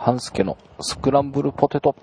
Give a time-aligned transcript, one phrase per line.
[0.00, 1.96] 半助のスクランブルポテト。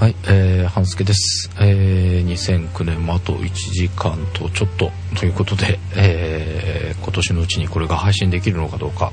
[0.00, 1.50] はい、えー、半助です。
[1.60, 9.12] えー、2009年もあと1時間とちょっとということで、えー、今年のうちにこれが配信できるのかどうか、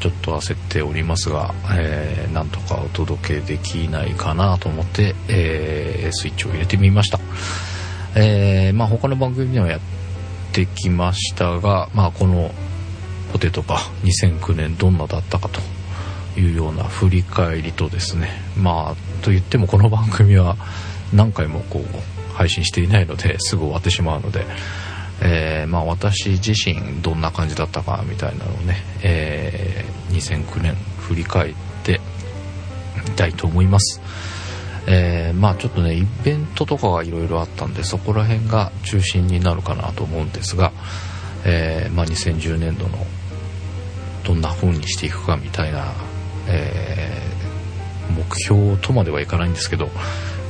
[0.00, 7.18] ちょっと焦っておりますが、えー、なんとかお届けできないかなと思って、えー、スイッチを入れてみました。
[8.14, 9.80] えー、まあ他の番組ではやっ
[10.52, 12.50] てきましたが、まあこの
[13.32, 15.60] ポテトが2009年どんなだったかと
[16.38, 20.56] いうような振り返りとですねまあと言ってもこの番組は
[21.12, 24.44] 何回もこう配信していないのですぐ終わってしまうので、
[25.22, 29.84] えーまあ私自身どんな感じだったかみたいなのをね、え
[30.20, 31.54] 2009年振り返っ
[31.84, 32.00] て
[33.04, 34.00] みたいと思います。
[34.86, 40.72] えーまあちょっとねイベントとかがいろいろあったんでそこら辺が中心になるかなと思うんですが、
[41.44, 43.06] えーまあ、2010年度の
[44.24, 45.92] どんな風にしていくかみたいな、
[46.48, 47.38] えー
[48.08, 49.90] 目標とまではいかないんですけど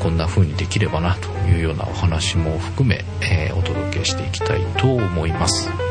[0.00, 5.87] こんな風にできればなというようなお話も含め、えお届けしていきたいと思います。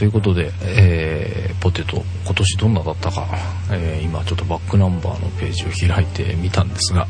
[0.00, 3.26] ということで、えーポテト今年どんなだったか、
[3.70, 7.06] えー今ちょっとバックナンバーのページを開いてみたんですが、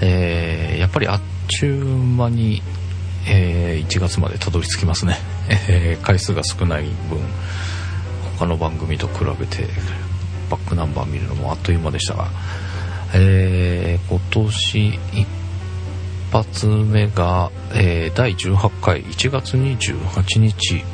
[0.00, 2.62] えーやっぱりあっちゅう間に、
[3.26, 5.18] え1月までたどり着きますね、
[5.68, 7.18] え回数が少ない分
[8.38, 9.66] 他の番組と比べて
[10.48, 12.28] バックナンバー見るのもあっという間でしたが、
[13.16, 15.26] えー今年一
[16.30, 20.84] 発目が、え第18回1月28日、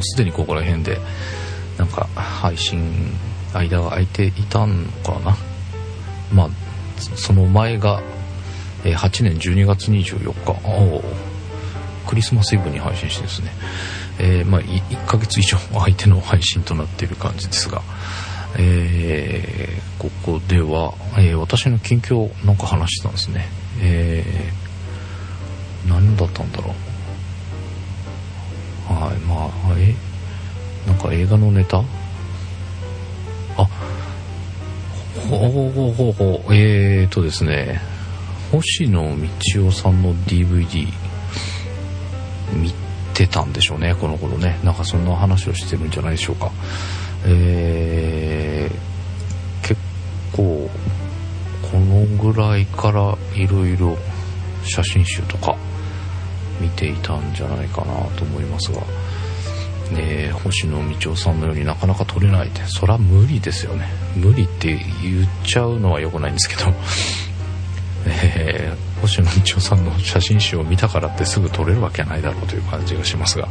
[0.00, 0.98] もうすでにここら辺で
[1.76, 3.12] なんか配信
[3.52, 5.36] 間が空いていたのかな。
[6.32, 6.48] まあ
[7.16, 8.02] その前が、
[8.82, 11.04] 8年12月24日
[12.06, 13.50] クリスマスイブに配信してですね、
[14.18, 17.82] えーまあ、1ヶ月以上相手の配信となっている感じですが、
[18.58, 23.48] えーここでは、えー私の近況をなんか話してたんですね、
[23.82, 24.50] え
[25.86, 26.89] 何だったんだろう。
[29.76, 29.94] え？
[30.86, 31.78] なんか映画のネタ？
[31.78, 31.82] あ
[35.28, 37.80] ほうほうほうほうえーとですね。
[38.52, 39.28] 星野道
[39.68, 40.86] 夫さんの DVD
[42.52, 42.72] 見
[43.14, 44.58] てたんでしょうねこの頃ね。
[44.64, 46.50] なんかそんな話をしてるんじゃないでしょうか。
[47.26, 48.90] えー
[49.62, 49.80] 結
[50.32, 50.70] 構
[51.70, 53.96] このぐらいからいろいろ
[54.64, 55.56] 写真集とか
[56.60, 58.80] 見ていたんじゃないかなと思いますが、
[59.92, 63.88] ね、星野道夫さんのようになかなか撮れないってそりゃ無理ですよね。
[64.16, 64.68] 無理って
[65.02, 66.72] 言っちゃうのは良くないんですけど、
[68.06, 73.48] えー星野道夫さんの写真集を見たからってすぐ撮れるわけないだろうという感じがしますが。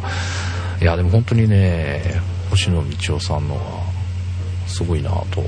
[0.79, 3.83] いやでも本当にね星野道夫さんのは
[4.67, 5.43] すごいなと、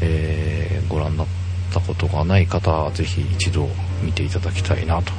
[0.00, 1.26] えーご覧になっ
[1.70, 3.68] たことがない方はぜひ一度
[4.02, 5.12] 見ていただきたいなと。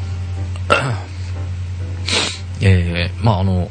[2.62, 3.70] えーまああの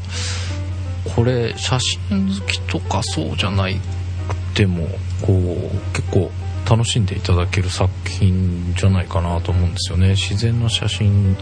[1.18, 4.86] これ写真好きとかそうじゃないくても
[5.20, 6.30] こう結構
[6.64, 10.10] 楽しんでいただける作品じゃないかなと思うんですよね。
[10.10, 11.36] 自然の写真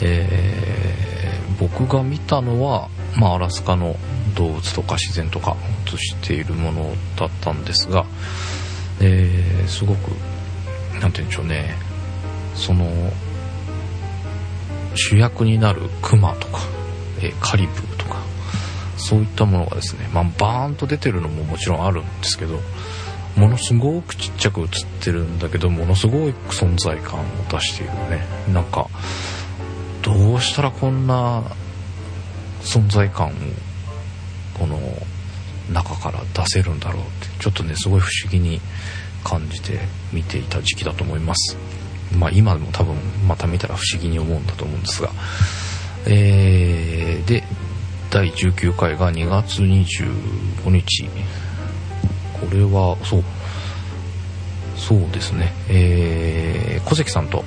[0.00, 3.96] えー僕が見たのは、まあ、アラスカの
[4.34, 5.54] 動物とか自然とか
[5.86, 8.06] 映しているものだったんですが、
[9.02, 10.12] えーすごく
[10.98, 11.74] なんて言うんでしょうね。
[12.54, 12.86] その
[14.94, 16.60] 主役になるクマとか、
[17.20, 17.89] えーカリブ
[19.00, 22.60] そういったものがですね、まあ、バーンと出てるのももちろんあるんですけど
[23.36, 24.68] ものすごくちっちゃく映っ
[25.00, 28.26] てるんだけどものすごい存在感を出しているね。
[28.52, 28.88] なんか
[30.02, 31.42] どうしたらこんな
[32.62, 33.30] 存在感を
[34.58, 34.78] この
[35.72, 38.60] 中から出せるんだろうってちょっとねすごい不思議に
[39.24, 39.78] 感じて
[40.12, 41.56] 見ていた時期だと思います。
[42.18, 42.96] まあ今でも多分
[43.28, 45.10] また見たら不思議に思うんだと思うんですが。
[46.06, 47.44] えーで
[48.10, 51.04] 第19回が2月25日。
[52.32, 53.24] これはそう
[54.76, 55.52] そうですね。
[55.68, 57.44] えー、小関さんと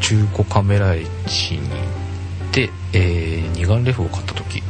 [0.00, 0.94] 中古カメラ
[1.26, 1.76] 市に行
[2.50, 4.62] って、えー、二眼レフを買った時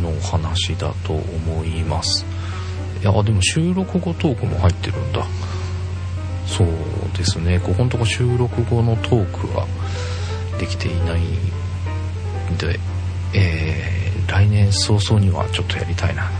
[0.00, 2.24] のお話だと思います。
[3.02, 5.22] いやでも収録後トークも入ってるんだ。
[6.46, 6.68] そう
[7.14, 7.60] ですね。
[7.60, 9.66] ここのとこ収録後のトークは
[10.58, 12.80] できていないんで、
[13.36, 16.30] えー、来年早々にはちょっとやりたいな。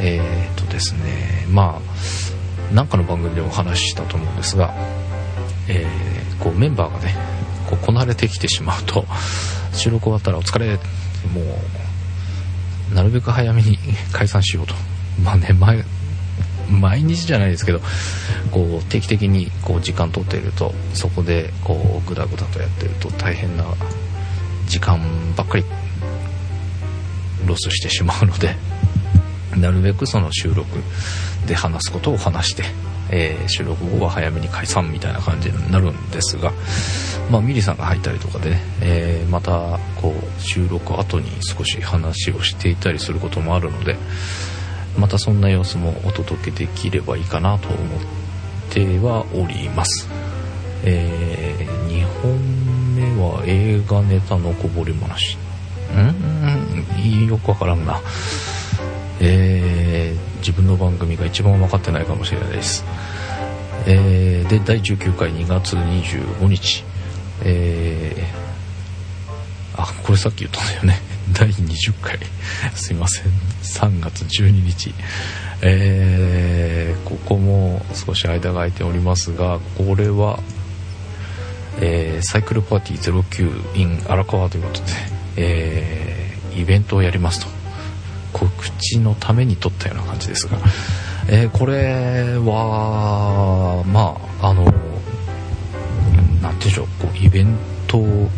[0.00, 4.72] えー、とですねまあなんかの番組でお話ししたと思うんですが、
[5.68, 7.14] えー、こうメンバーがね
[7.68, 9.04] こうこなれてきてしまうと
[9.72, 10.76] 収録終わったらお疲れ
[11.34, 11.42] も
[12.92, 13.78] うなるべく早めに
[14.12, 14.74] 解散しようと。
[15.22, 15.84] まあね前
[16.70, 17.80] 毎日じゃないですけど
[18.52, 23.64] こう定期的にこう時間取っているとそこでこうグダグダとやってると大変な
[24.70, 25.00] 時間
[25.36, 25.64] ばっかり
[27.44, 28.54] ロスしてしまうので
[29.58, 30.64] なるべくその収録
[31.44, 32.62] で話すことを話して、
[33.10, 36.52] えー、収録後は早めに解散みたいな感じになるんですが、
[37.32, 43.96] まあ、ミリさんが入ったりとかでね、えー、またこう収録後に少し話をしていたりすることもあるので
[44.96, 47.78] またそんな様子もお届けできればいいかなと思っ
[48.70, 50.08] てはおります。
[50.84, 51.90] えー、
[53.44, 55.36] 映画ネタのこぼれ話。
[55.96, 57.26] ん？
[57.28, 58.00] よくわからんな。
[59.20, 62.84] えー、自分の番組が一番分かってないかもしれないです。
[63.86, 66.84] えー、で、第19回2月25日。
[67.42, 71.00] えー、あ、これさっき言ったんだよね。
[71.32, 72.18] 第20回
[72.74, 73.24] すいません
[73.62, 74.92] 3月12日
[75.62, 80.40] えー、ここも少し間が空いておりますがこれは、
[81.80, 84.86] えー、サイクルパーティー09 in 荒川ということで、
[85.36, 87.60] えー、イベントをやりますと。
[88.32, 90.58] 告知のために撮ったような感じですが、
[91.28, 94.78] えー、これはまああの何て
[96.42, 97.56] 言うんでしょうこうイベン
[97.86, 98.30] トを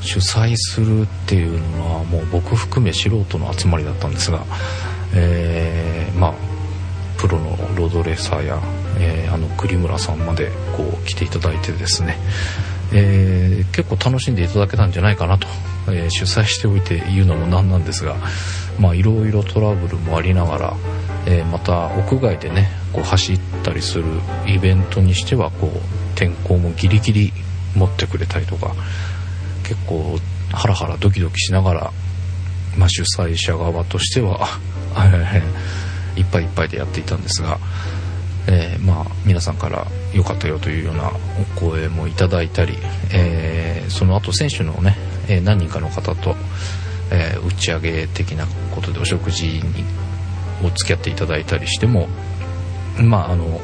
[0.00, 4.44] 主催するっていうのはもう僕含め素人の集まりだったんですが、
[5.14, 5.91] え、
[7.22, 8.60] プロのロードレーサーや、
[8.98, 12.18] えー、あの栗村さんまでこう来ていただいてですね、
[12.92, 15.46] えー、結構楽しんでいただけたんじゃないかなと、
[15.86, 18.16] えー、主催しておいて言うのもなんなんですが
[18.92, 20.76] いろいろトラブルもありながら、
[21.26, 24.04] えまた屋外でねこう走ったりする
[24.46, 25.70] イベントにしてはこう
[26.18, 27.32] 天候もギリギリ
[27.76, 28.74] 持ってくれたりとか
[29.62, 30.18] 結構
[30.50, 31.92] ハラハラドキドキしながら、
[32.76, 34.48] まあ、主催者側としては
[36.16, 37.58] いっぱいいっぱいでやっていたんですが、
[38.48, 41.10] えー、まあ皆さんから良かったよというような
[41.56, 42.76] お声もいただいたり、
[43.12, 44.96] えー、その後選手のね、
[45.28, 46.34] え、何人かの方と、
[47.10, 49.62] え打ち上げ的なことでお食事に
[50.64, 52.08] お付き合っていただいたりしても
[52.98, 53.60] まああの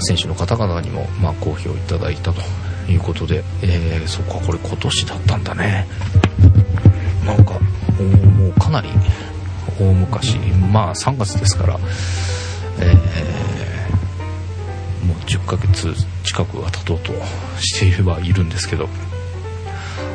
[0.00, 2.40] 選手の方々にもまあ好評いただいたと
[2.88, 5.86] いうことで、えー、そっかこれ今年だったんだね。
[7.26, 8.88] なんかもうかなり
[9.78, 10.38] 大昔
[10.72, 11.78] まあ3月ですから、
[12.80, 15.94] えー、もう10ヶ月
[16.24, 17.12] 近くが経とうと
[17.60, 18.88] していればいるんですけど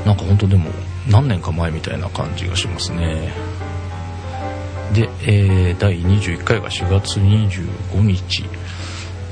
[0.06, 0.70] なんか本当でも
[1.10, 3.34] 何年か前みたいな感じがしますね。
[4.94, 8.46] で、えー、第21回が4月25日。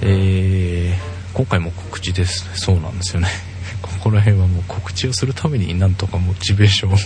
[0.01, 2.45] えー今回も告知です。
[2.55, 3.29] そうなんですよね。
[3.81, 6.97] ここら辺はもう告知をするためになんとかモチベーションを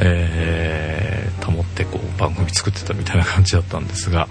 [0.00, 1.17] えー、
[1.84, 4.26] ってこう番組作ってたみたいな感じだったんですが、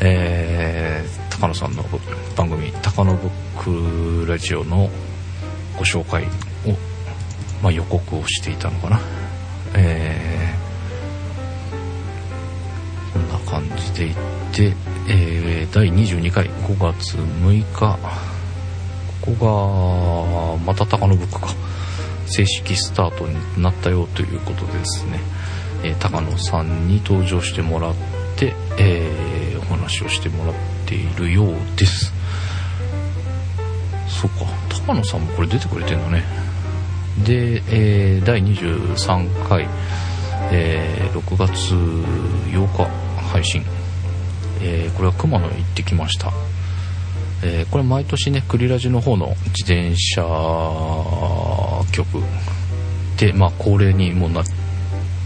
[0.00, 1.84] えー、高野さんの
[2.34, 4.88] 番組「高野ブックラジオ」の
[5.76, 6.76] ご紹介を、
[7.62, 9.00] まあ、予告をしていたのかな、
[9.74, 14.14] えー、こんな感じでいっ
[14.52, 14.74] て
[15.08, 17.98] えー、第22回5月6日。
[19.20, 21.48] ここがまた高野ブックか。
[22.26, 25.20] 正式スタートになったよということですね、
[25.82, 27.94] えー、高野さんに登場してもらっ
[28.36, 30.54] て、えー、お話をしてもらっ
[30.86, 32.12] ているようです。
[34.08, 34.44] そっか
[34.86, 36.24] 高野さんもこれ出てくれてんだね。
[37.24, 39.68] で、えー、第23回、
[40.50, 42.84] えー、6月8日
[43.20, 43.64] 配信。
[44.62, 46.32] えー、これは熊野行ってきました、
[47.44, 50.22] えー、これ毎年ねクリラジの方の自転車
[51.92, 52.22] 局
[53.18, 54.44] でまあ恒例にもなっ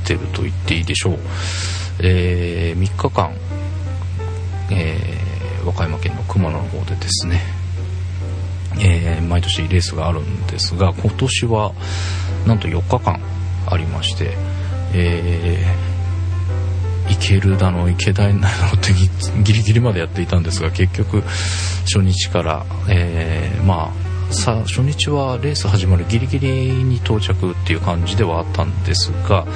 [0.07, 1.19] てると言っていいでしょう、
[2.01, 3.33] えー、3日間、
[4.71, 4.99] え
[5.65, 7.41] 和歌山県の熊野の方でですね
[8.79, 11.73] えー、毎年レースがあるんですが今年は
[12.47, 13.21] なんと4日間
[13.69, 14.37] ありまして、
[14.95, 18.93] えー、行けるだの行けないだのって
[19.43, 21.23] ギリギリまでやっていたんですが結局
[21.85, 26.49] 初日から、えー、まあさ初日はレース始まるギリギリ
[26.85, 29.47] に到着っていう感じではあったんですが、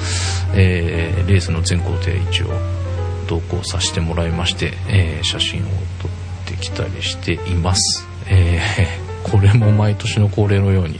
[0.55, 2.47] えー、レースの全工程一応
[3.27, 5.65] 同行させてもらいまして、えー、写真を
[6.01, 6.11] 撮っ
[6.45, 10.99] てきたりしています、えー、 これも毎年の恒例のように、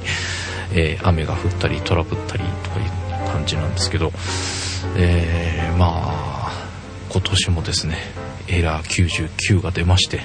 [0.73, 4.11] え、雨が降ったりトラブったりとかいう感じなんですけど、
[4.97, 6.51] えまあ
[7.09, 7.97] 今年もですね
[8.47, 10.21] エラー99が出まして、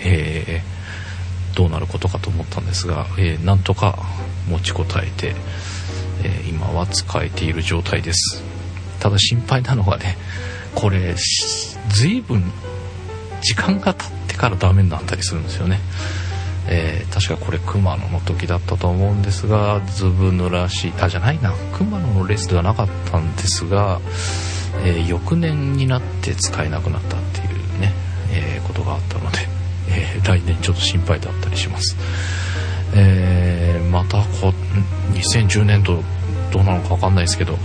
[0.00, 0.62] え
[1.58, 3.98] どうなることかと思ったんですが、えーなんとか
[4.48, 5.34] 持ちこたえて、
[6.22, 8.44] え今は使えている状態です。
[9.00, 10.16] ただ心配なのがね
[10.76, 11.16] これ
[11.88, 12.44] 随分
[13.42, 15.80] 時間が経ってからダメになったりするんですよね、
[16.68, 21.52] えー、確かこれ熊野の時だったと思うんですがずぶ濡らしあじゃないな。
[21.72, 24.00] 熊野のレースではなかったんですが、
[24.84, 27.92] えー、翌年になって使えなくなったっていうね、
[28.30, 29.57] え、ことがあったので、
[30.24, 31.96] 来年ちょっと心配だったりします、
[32.94, 34.52] えまたこ
[35.12, 36.02] 2010年度
[36.52, 37.58] どうなのか分かんないですけど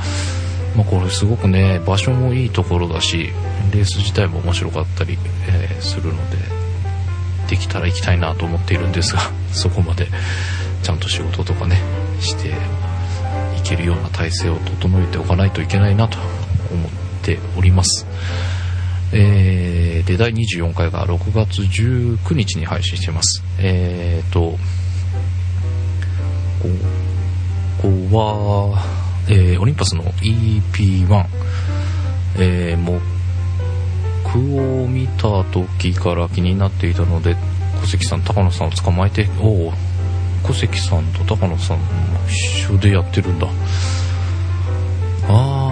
[0.75, 3.31] まあ、これすごくね場所もいいところだし
[3.71, 5.17] レース自体も面白かったり、
[5.47, 6.37] えー、するので
[7.49, 9.21] できたら行きたいなと思っているんですが
[9.53, 10.07] そこまで
[10.81, 11.79] ちゃんと仕事とかね
[12.19, 12.53] してい
[13.63, 16.17] けるような体制を整えておかないといけないなと
[16.71, 16.89] 思っ
[17.21, 18.05] ております。
[19.15, 19.72] えー、
[20.05, 23.41] で第24回が6月19日に配信してます。
[23.59, 24.57] えーと、
[26.61, 28.85] ここは、
[29.29, 31.25] えー、オリンパスの EP1、
[32.37, 33.01] えー、
[34.23, 37.37] 木を見た時から気になっていたので
[37.81, 39.73] 小関さん高野さんを捕まえておお
[40.43, 41.85] 小関さんと高野さんも
[42.27, 43.47] 一緒でやってるんだ。
[45.29, 45.62] ああ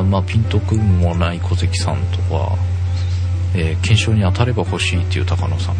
[0.00, 2.56] ーまあピンとくんもない小関さんとか、
[3.54, 5.76] えー、検証に当たれば欲しいっていう高野さん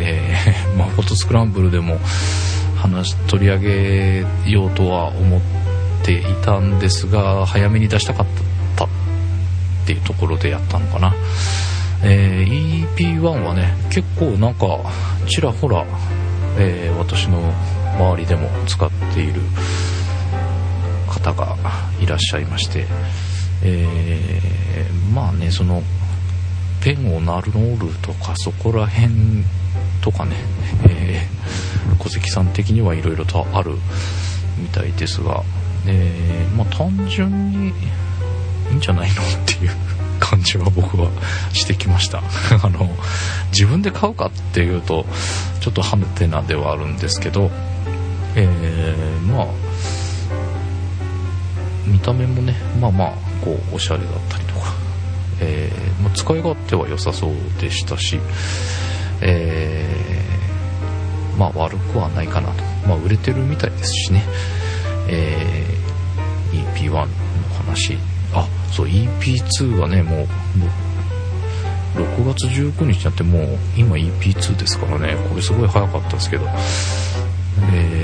[0.00, 1.98] えー、 まあフォトスクランブルでも
[2.76, 5.40] 話取り上げようとは思っ
[6.02, 8.26] ていたんですが早めに出したかっ
[8.76, 8.88] たっ
[9.86, 11.14] ていうところでやったのかな、
[12.02, 14.66] えー、EP1 はね結構なんか
[15.26, 15.84] ちらほら、
[16.58, 17.40] えー、私の
[17.96, 19.40] 周りでも使っている
[21.08, 21.56] 方が
[22.00, 22.86] いらっしゃいまして、
[23.64, 25.82] えー、まあねその
[26.82, 29.12] ペンをナルノールとかそこら辺
[30.02, 30.36] とかね、
[30.86, 33.72] えー、小関さん的にはいろいろとある
[34.58, 35.42] みたいですが、
[35.86, 37.72] えー、まあ、単純にい
[38.72, 39.70] いんじゃないのっていう
[40.20, 41.10] 感じは僕は
[41.52, 42.22] してきました。
[42.62, 42.88] あの
[43.50, 45.06] 自分で買うかっていうと
[45.60, 47.50] ちょっとハムテナではあるんですけど、
[48.34, 49.46] えー、まあ
[52.04, 53.12] た目もねまあまあ
[53.44, 54.72] こうおしゃれだったりとか、
[55.40, 58.20] えーまあ、使い勝手は良さそうでしたし
[59.20, 64.22] えー、まあ悪くはないかなと、まあ、売れてるみたいですしね、
[65.08, 65.64] え、
[66.52, 67.06] EP1 の
[67.56, 67.96] 話。
[68.34, 70.26] あそう EP2 はねもう
[71.94, 75.16] 6月19日になってもう今 EP2 ですからね。
[75.28, 76.46] これすごい早かったですけど。
[77.72, 78.03] えー、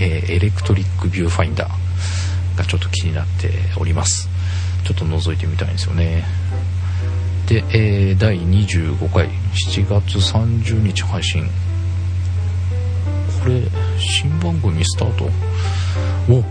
[0.00, 4.28] えー、エレクトリックビューファインダーがちょっと気になっております。
[4.84, 6.24] ちょっと覗いてみたいんですよね。
[7.46, 11.44] で、えー、第25回7月30日配信。
[13.42, 13.62] これ
[13.98, 15.30] 新番組スタート？
[16.28, 16.44] お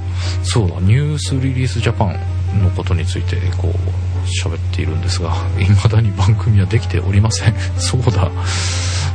[0.44, 3.72] そうだニュースリリースジャパンのことについてこう
[4.44, 7.53] 喋っているんですが未だに番組はできておりません。
[7.77, 8.29] そうだ。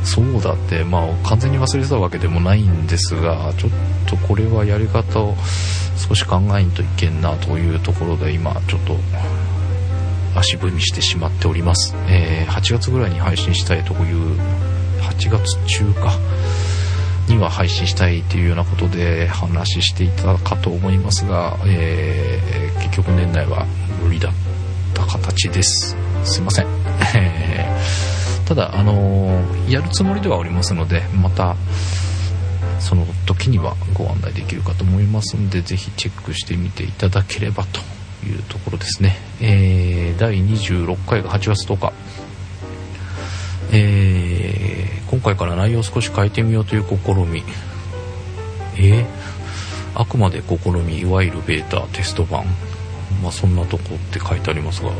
[0.05, 3.71] そうだってまあ完全に忘れてたわけでもないんですがちょっ
[4.07, 5.35] とこれはやり方を
[6.07, 8.95] 少し考えんといけんなというところで今ちょっと
[10.35, 14.39] 足踏みしてしまっております、えー、8月ぐらいに配信したいという
[15.01, 16.11] 8月中か
[17.27, 23.65] には配信したいというようなことで話していたかと思いますが、えー、結局年内は
[24.03, 24.33] 無理だっ
[24.93, 25.97] た形です。
[26.23, 26.67] すいません、
[28.45, 31.55] ただあのー、やるつもりではおりますのでまた
[32.79, 37.79] その時にはご案内できるかと思いますのでぜひチェックしてみていただければと
[38.25, 41.93] いうところですね、えー、第26回が8月10日、
[43.71, 47.43] えー、今回から内容を少し変えてみようという試み。
[48.77, 49.05] えー、
[49.95, 52.45] あくまで試みいわゆるベータテスト版。
[53.23, 54.91] まあそんなとこって書いてありますが。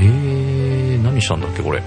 [0.00, 1.82] えー、何したんだっけこれ。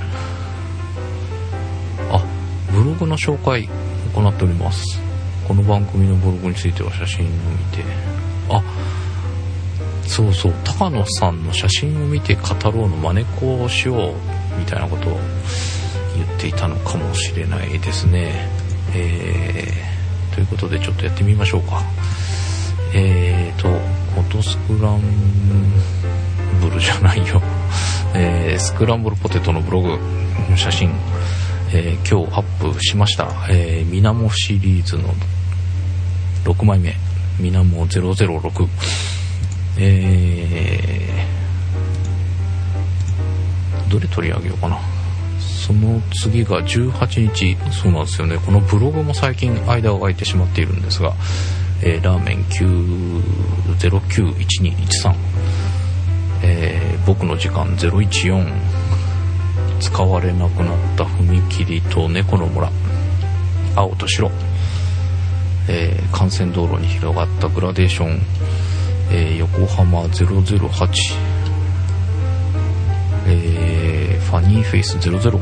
[2.82, 3.70] ブログの紹介
[4.16, 5.00] 行っております。
[5.48, 7.36] この番組のブログについては写真を見
[7.66, 7.84] て。
[8.50, 8.64] あ
[10.08, 10.54] そうそう。
[10.64, 14.16] 高野さんの写真を見て語ろうの真似っこをしよう
[14.58, 15.20] みたいなことを
[16.16, 18.50] 言っていたのかもしれないですね。
[18.96, 21.84] えー、ということでちょっとやってみましょうか。
[22.96, 23.70] えーと
[24.12, 25.02] フォトスクラン
[26.60, 27.40] ブルじゃないよ。
[28.16, 30.00] えー、スクランブルポテトのブログ
[30.50, 30.90] の写真、
[31.74, 35.14] えー、今日アップしました、えー、ミナモシリーズの
[36.44, 36.94] 6枚目。
[37.40, 38.68] ミナモ006
[39.80, 44.78] えー、どれ取り上げようかな。
[45.40, 47.56] その次が18日。
[47.72, 48.38] そうなんですよね。
[48.46, 51.14] このブログも最近間が空いてしまっているんですが、
[51.82, 52.44] えー、ラーメン
[53.72, 55.16] 9091213
[56.44, 58.46] えー、僕の時間014
[59.82, 62.72] 使われなくなった踏切と猫の村。
[63.76, 64.30] 青と白、
[65.68, 68.22] えー、幹線道路に広がったグラデーション、
[69.12, 70.88] えー、横浜008、
[73.28, 75.40] えー、ファニーフェイス005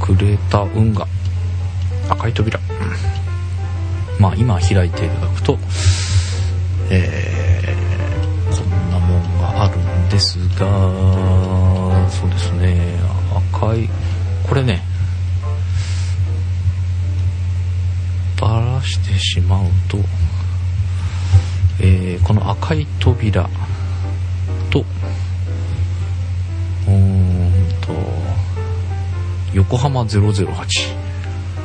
[0.00, 1.06] クレーター運河。
[2.08, 2.58] 赤い扉、
[4.18, 5.56] まあ今開いていただくと、
[6.90, 7.50] えー
[9.60, 11.69] あるんですが。
[12.10, 12.98] そうですね。
[13.52, 13.88] 赤い
[14.48, 14.82] これね
[18.40, 19.98] ばらしてしまうと、
[21.80, 23.48] えー、この赤い扉
[24.70, 24.84] と
[26.88, 27.92] うんと
[29.52, 31.00] 横浜008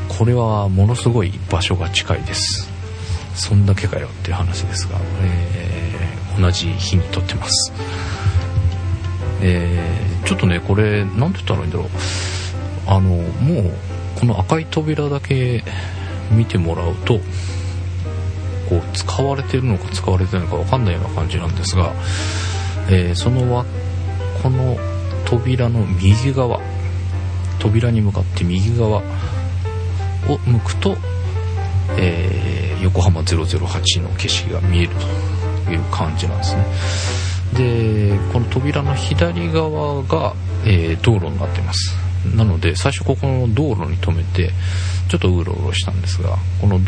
[0.08, 2.70] これはものすごい場所が近いです。
[3.36, 7.74] そんだけかよっていう話ですが、えー、同じ日に撮ってます。
[9.42, 11.88] えー、ちょっとねこれ何て言ったらいいんだろう
[12.88, 13.74] あのもう
[14.20, 15.64] この赤い扉だけ
[16.32, 17.20] 見てもらうと
[18.70, 21.94] こう使われてるのか使われてないのか分かんないような感じなんですが、
[22.90, 23.66] えー、その輪
[24.42, 24.78] この
[25.26, 26.60] 扉の右側
[27.60, 29.02] 扉に向かって右側
[30.28, 30.98] を向くと、
[31.98, 34.90] えー、横浜008の景色が見える
[35.66, 36.66] という感じなんですね。
[37.54, 40.34] でこの扉の左側が、
[40.66, 41.96] えー、道路になってます。
[42.36, 44.52] なので最初ここの道路に止めて
[45.08, 46.80] ちょっとうろうろしたんですがこの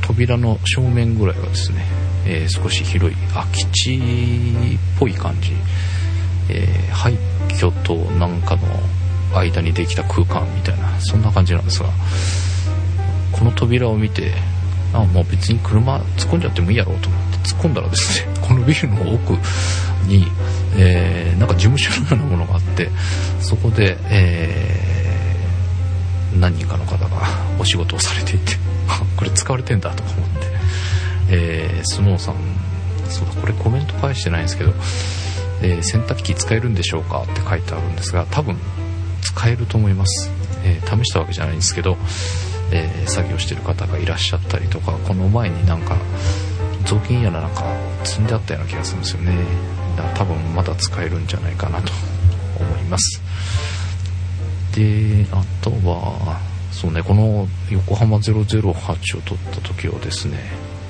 [0.00, 1.84] 扉の正面ぐらいはですね、
[2.26, 4.00] えー、少し広い空き地っ
[4.98, 5.52] ぽい感じ、
[6.50, 7.16] えー、廃
[7.48, 8.62] 墟となんかの
[9.38, 11.88] 間にできた空間みたいなそんな感じなんですが
[13.30, 14.32] この扉を見て
[14.92, 19.38] あもう別に車突っ込んじゃってもいいやろうと思って突っ込んだらですねこのビルの奥
[20.06, 20.26] に、
[20.76, 22.90] えー、なんか事務所のようなものがあって
[23.40, 27.22] そこで、えー、何人かの方が
[27.58, 28.56] お仕事をされていて
[29.16, 30.46] これ使われてんだとか思って、
[31.30, 32.36] えー、スノーさん
[33.08, 34.72] そうだこれコメント返してないんですけど、
[35.62, 38.56] えー、洗濯機使えるんでしょうかって書いてあるんですが多分
[39.20, 40.30] 使えると思います、
[40.64, 41.96] え、試したわけじゃないんですけど、
[42.72, 45.96] えー、作業してる方がいらっしゃったりとかこの前になんか
[46.84, 47.64] 雑巾やらなんか
[48.04, 49.32] 積んであったような気がするんですよね。
[50.14, 51.92] 多分まだ使えるんじゃないかなと
[52.58, 53.20] 思います。
[54.74, 60.38] であとはそうねこの横浜008を撮った時はですね、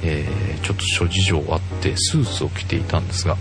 [0.02, 3.36] えー、ちょっと諸事情あってスーツを着ていたんですが、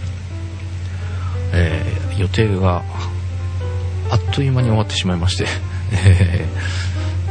[1.54, 2.84] えー、予定が
[4.10, 5.46] あっという間に終わってしまいまして、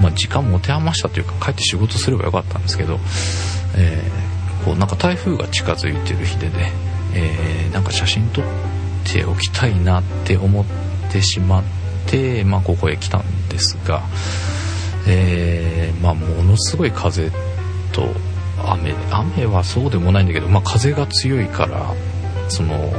[0.01, 2.99] まあ、時間持て余したというか帰って仕事すればよかったんですけど、
[3.77, 4.03] え
[4.65, 6.73] こうなんか台風が近づいてる日でね
[7.15, 8.45] えー、なんか写真撮っ
[9.05, 10.65] ておきたいなって思っ
[11.11, 11.65] てしまっ
[12.07, 14.03] て、まあ、ここへ来たんですが、
[15.09, 17.31] えー、まあ、ものすごい風
[17.93, 18.09] と
[18.65, 21.95] 雨雨はそうでもないんだけど、まあ、風が強いから
[22.49, 22.93] その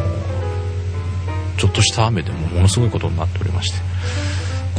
[1.58, 3.78] ちょっとした雨でもものすごいことになっておりまして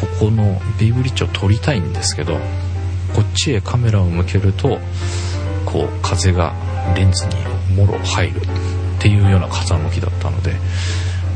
[0.00, 2.34] ここのベイブリッジを撮りたいんですけど
[3.14, 4.78] こっちへカメラを向けると
[5.64, 6.54] こう風が
[6.96, 7.36] レンズに
[7.76, 8.40] もろ入る。
[9.02, 10.54] っていうような風向きだったので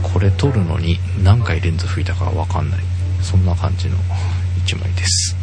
[0.05, 2.81] これ撮るのに何回レンズ吹いたかわかんない。
[3.23, 3.97] そんな感じの
[4.65, 5.35] 1枚です。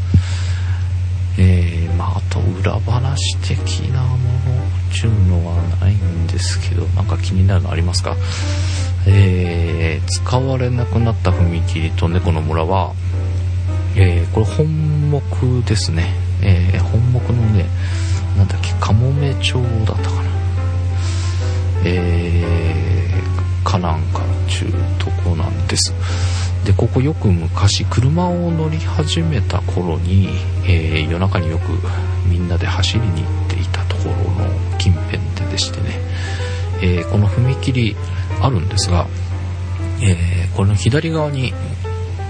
[1.37, 3.57] えー、まああと裏話的
[3.89, 8.15] なものっていうのはないんですけどなんか気になるのありますか？
[9.05, 12.93] えー、使われなくなった踏切と猫の村は、
[13.97, 17.65] えー、これ本目ですね、えー、本目のね
[18.37, 20.22] なんだっけかもめ町だったかな？
[21.85, 25.93] えー、かなんかちゅうとこなんです。
[26.65, 30.29] でここよく昔車を乗り始めた頃に、
[30.65, 31.63] えー、夜中によく
[32.25, 35.99] みんなで走りに行っていたところの近辺ででしてね、
[36.81, 37.95] えー、この踏切
[38.41, 39.07] あるんですが、
[40.01, 41.53] えー、この左側に、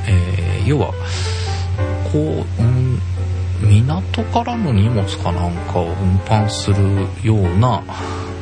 [0.07, 0.93] え要は
[2.11, 2.99] こう、ん、
[3.61, 7.83] 港からの荷物かなんかを運搬するような、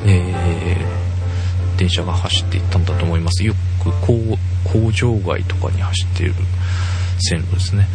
[0.06, 1.02] えー
[1.82, 3.44] 電車が走っていったんだと思います。
[3.44, 3.90] よく
[4.64, 6.36] 工場街とかに走っている
[7.20, 7.88] 線路ですね、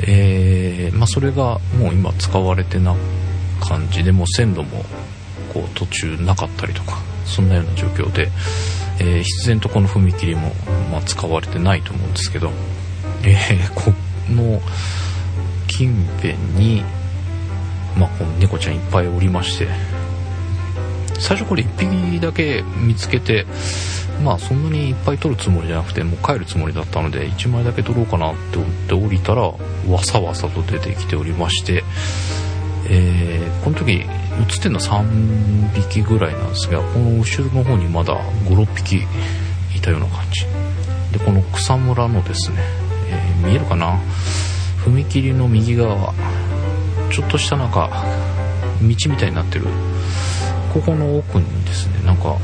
[0.00, 2.94] えー、まあ、それがもう今使われてな
[3.60, 4.84] 感じでもう線路も
[5.52, 8.30] こう途中なかったりとかそんなような状況で、
[9.00, 10.52] えー、必然とこの踏切も、
[10.90, 12.50] まあ、使われてないと思うんですけど、
[13.24, 13.92] えー、こ
[14.32, 14.60] の
[15.66, 16.82] 近辺に、
[17.98, 19.68] まあ、この猫ちゃんいっぱいおりまして
[21.18, 23.46] 最初これ1匹だけ見つけて
[24.22, 29.54] まあそんなにいっぱい取るつもりじゃなくてもう帰るつもりだったので1枚だけ取ろうかなって思って降りたらわ
[30.02, 31.84] さわさと出てきておりまして、
[32.88, 34.06] えー、この時映っ
[34.58, 38.96] てるのは3匹ぐらいなんですがこの後ろの方にまだ56匹
[39.76, 40.46] いたような感じ。
[41.12, 42.58] でこの草むらのですね、
[43.08, 43.98] えー、見えるかな？
[44.84, 46.14] 踏切の右側
[47.10, 48.04] ちょっとしたなんか
[48.80, 49.66] 道みたいになってる
[50.72, 52.36] ここの奥にですねなんか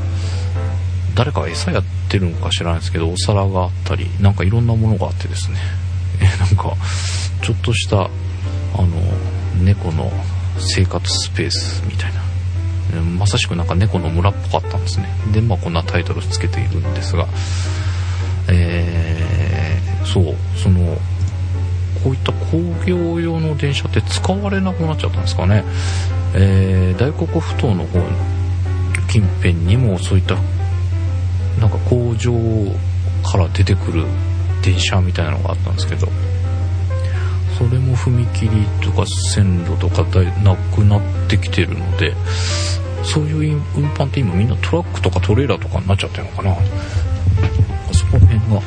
[1.15, 5.57] 誰か餌やってるのか知らないですけどお皿があったりなんかいろんなものがあってですね。
[6.21, 6.75] えなんか
[7.41, 8.09] ちょっとしたあの
[9.63, 10.11] 猫の
[10.57, 12.25] 生活スペースみたいな。
[13.01, 15.09] まさしくなんか猫の村っぽかったんですね。
[15.33, 17.27] でまあこんなタイトルつけているんですが。
[18.47, 20.95] えー、そうその
[22.03, 25.63] こういった工業用の電車って使われなくなっちゃったんですかね、
[26.33, 27.99] えー、大黒ふ頭の方
[29.09, 30.35] 近辺にもそういった
[31.59, 32.33] なんか工場
[33.23, 34.05] から出てくる
[34.63, 36.07] 電車みたいなのがあったんですけど
[37.57, 38.49] それも踏切
[38.81, 40.03] とか線路とか
[40.43, 42.13] なくなってきてるので
[43.03, 46.55] そういう運搬って今みんなトラックとかトレーラーとかになっちゃってるのかな。
[47.93, 48.61] そこら辺が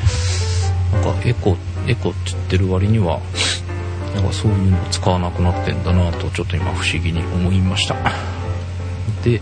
[0.93, 3.21] なんかエコエコって言ってる割には
[4.19, 7.95] なんかそういうの使わなくなってんだなとちょっと今不思議に思いました。
[9.23, 9.41] で、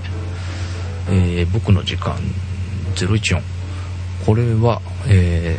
[1.09, 2.15] えー、僕の時間
[2.95, 3.41] 014
[4.27, 5.59] これは、え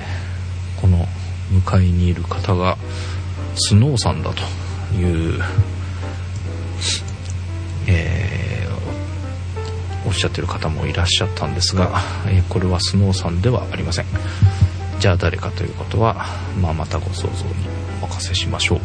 [0.78, 1.08] ー、この
[1.50, 2.78] 向かいにいる方が
[3.56, 5.42] スノーさんだという、
[7.88, 14.06] えー、おっしゃってる方もいらっしゃったんですが、え、これはスノーさんではありません。
[15.00, 16.28] じゃあ誰かということは、
[16.62, 17.77] まあ、またご想像に。
[18.18, 18.80] 任せしましょう。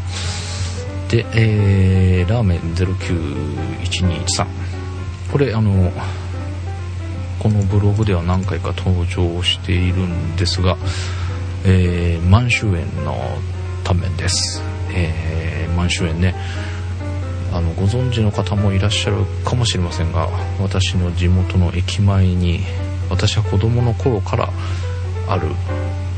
[1.11, 4.47] で、えー、ラーメン091213
[5.31, 5.93] これあの
[7.39, 10.77] このブログでは何回か登場しているんですが、
[11.65, 13.19] えー、満州園の
[13.85, 14.63] タンメンです、
[14.95, 16.35] えー、満州園ね。
[17.53, 20.27] あのご存知の方もいらっしゃるかもしれませんが
[20.59, 22.61] 私の地元の駅前に
[23.11, 24.49] 私は子供の頃から
[25.29, 25.49] ある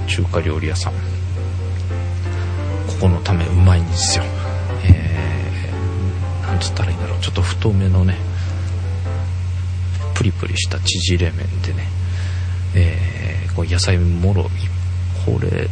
[0.06, 1.23] 中華料理屋さん。
[3.04, 4.24] このためうまいんですよ。
[4.86, 7.20] えー、なんつったらいいんだろう。
[7.20, 8.16] ちょっと太めのね
[10.14, 11.86] プリプリした縮れ麺でね、
[12.74, 14.44] えー、こう野菜もろ
[15.26, 15.68] これ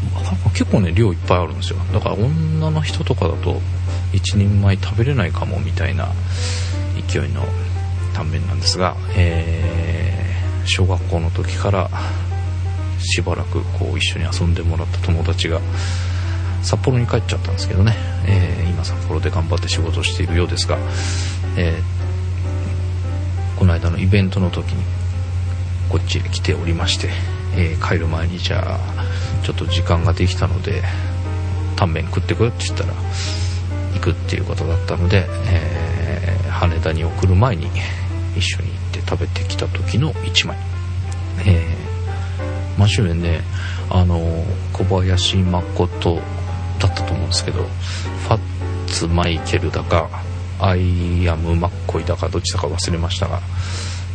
[0.53, 1.79] 結構ね量いっぱいあるんですよ。
[1.91, 3.63] だから女の人とかだと
[4.13, 6.11] 1人前食べれないかもみたいな
[7.09, 7.47] 勢いの
[8.13, 11.89] タンメンなんですが、えー、小学校の時から
[12.99, 15.63] しばらくこう一緒に遊んでもらった友達が
[16.63, 17.95] 札幌に帰っちゃったんですけどね、
[18.27, 20.79] えー、今札幌で頑張って仕事をしているようですが、
[21.57, 24.85] えー、この間のイベントの時に
[25.89, 27.11] こっちへ来ておりまして、
[27.57, 28.79] えー、帰る前にじゃあ
[29.45, 30.83] ちょっと時間ができたので
[31.77, 32.95] タンメン食ってくって言ったら
[33.95, 37.67] 行くっていうことだったので、え羽田に送る前に
[38.37, 40.57] 一緒に行って食べてきた時の1枚、
[41.47, 41.93] えー
[42.79, 43.43] 真正面ね
[43.91, 46.21] あの小林誠
[46.83, 50.09] だったと思うんですけどファッツマイケルだか
[50.61, 53.41] アイアムマッコイだかどっちだか忘れましたが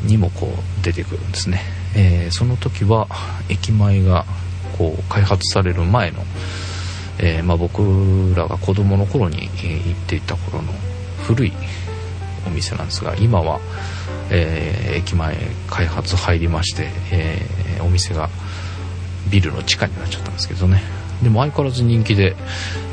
[0.03, 1.61] にもこう出てくるんですね、
[1.95, 3.07] えー、その時は
[3.49, 4.25] 駅前が
[4.77, 6.19] こう開発される前の、
[7.19, 7.81] えー、まあ、僕
[8.35, 10.71] らが子供の頃に、え行っていた頃の
[11.23, 11.53] 古い
[12.45, 13.59] お店なんですが今は、
[14.29, 15.35] えー、駅前
[15.67, 18.29] 開発入りまして、えお店が
[19.31, 21.06] ビルの地下になっちゃったんですけどね。
[21.23, 22.35] でも相変わらず人気で、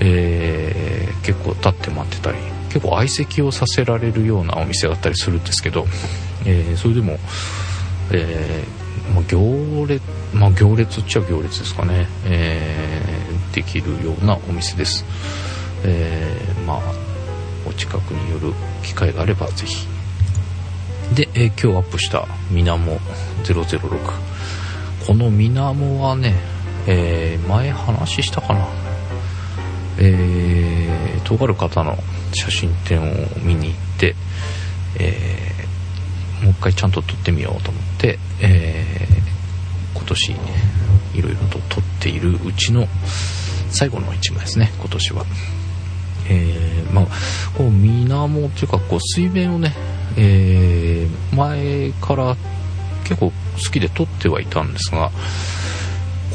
[0.00, 5.86] えー、結構立って待ってたり結構相席をさせられるようなお店だったりするんですけど、
[6.44, 7.18] えー、それでも、
[8.12, 10.02] えー、まあ、行列、
[10.34, 13.00] まあ、行列っちゃ行列ですかね、え
[13.52, 15.04] できるようなお店です、
[15.84, 16.80] えまあ
[17.66, 19.86] お近くに寄る機会があればぜひ。
[21.14, 22.98] で、え今日アップしたみなも
[23.44, 23.88] 006
[25.06, 26.34] このみなもはね、
[26.86, 28.66] えー前話したかな？
[29.98, 31.96] えー、とある方の
[32.32, 33.04] 写真展を
[33.42, 34.14] 見に行って、
[34.98, 39.24] えーもう一回ちゃんと撮ってみようと思って、えー
[39.96, 40.32] 今年
[41.14, 42.86] いろいろと撮っているうちの
[43.70, 45.24] 最後の一枚ですね今年は。
[46.28, 47.06] えーまあ、
[47.56, 49.74] こう水面っていうかこう水面をね、
[50.16, 52.36] えー前から
[53.04, 53.32] 結構好
[53.70, 55.10] きで撮ってはいたんですが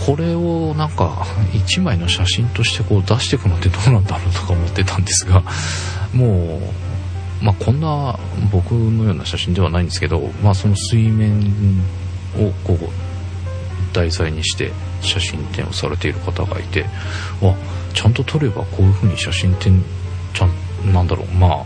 [0.06, 5.44] これをなんか一枚の写真としてこう出していくのってどうなんだろうとか思ってたんですが
[6.14, 6.60] も
[7.42, 8.18] う、まあ、こんな
[8.52, 11.40] 僕のような写真ではないんですけど、まあ、その水面
[12.38, 12.78] をこう
[13.94, 16.86] 題材にして写真展をされている方がいて
[17.42, 17.56] わ
[17.94, 19.84] ちゃんと撮ればこういう風に写真展
[20.34, 21.66] ちゃんなんだろうまあ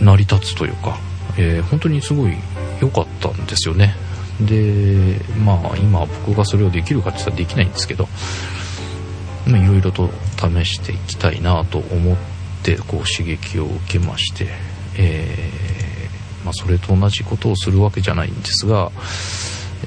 [0.00, 0.96] 成り立つというか、
[1.36, 2.36] えー本当にすごい
[2.80, 3.94] 良かったんですよね。
[4.40, 8.08] でまあ今僕がそれをできるかって言ったらできないんですけど
[9.46, 12.16] いろいろと試していきたいなと思っ
[12.62, 14.46] てこう刺激を受けまして、
[14.98, 18.90] えーまあ、それと同じことをするわけじゃないんですが、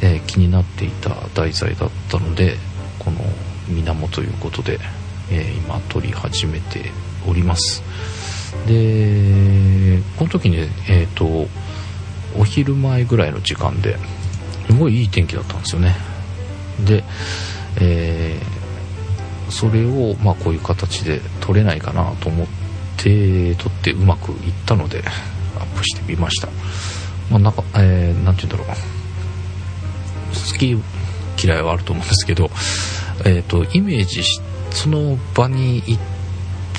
[0.02, 2.56] えー気になっていた題材だったので
[3.00, 3.20] この
[3.68, 4.80] 水面ということで、
[5.32, 6.92] えー今撮り始めて
[7.28, 7.84] おります。
[8.68, 11.48] でこの時ねえっ、と
[12.38, 13.98] お昼前ぐらいの時間で
[14.71, 15.95] すごいいい天気だったんですよね。
[16.86, 17.03] で、
[17.79, 18.62] えー
[19.51, 22.47] それを、まあ、こういう形で撮れないかなと思っ
[22.95, 25.03] て撮ってうまくいったので
[25.60, 26.47] アップしてみました、
[27.29, 28.67] まあ、なんか、えーて言うんだろう。
[30.53, 32.49] 好き嫌いはあると思うんですけど、
[33.25, 34.39] えー、とイメージし
[34.71, 36.01] その場に行っ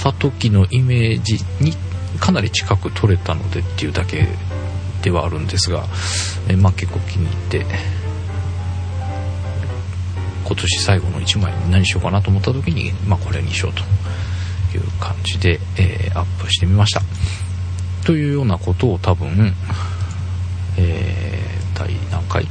[0.02, 1.72] た時のイメージに
[2.18, 4.26] かなり近く撮れたのでっていうだけ
[5.02, 5.84] ではあるんですが、
[6.48, 7.66] えまあ、結構気に入って
[10.44, 13.80] 今年最後の1枚何しようかなと思った時に、まあ、これにしようと
[14.76, 17.00] いう感じで、えーアップしてみました。
[18.04, 19.54] というようなことを多分、
[20.76, 22.46] えー第何回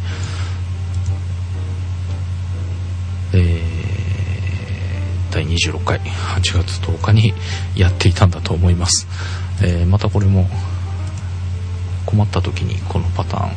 [3.33, 7.33] えー第26回8月10日に
[7.75, 9.07] やっていたんだと思います、
[9.63, 10.47] えーまたこれも
[12.11, 13.51] 困った時にこのパターン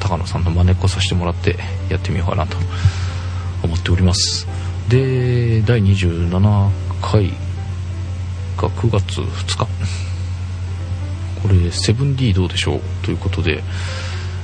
[0.00, 1.56] 高野さんの真似っこさせてもらって
[1.88, 2.56] やってみようかなと
[3.62, 4.46] 思っております。
[4.88, 6.70] で第27
[7.00, 7.30] 回
[8.56, 9.58] が9月2日。
[11.42, 13.62] これ 7D どうでしょうということで。